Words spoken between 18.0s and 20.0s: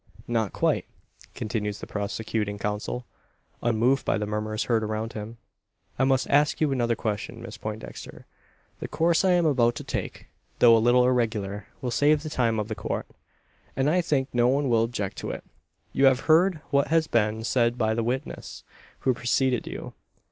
witness who preceded you.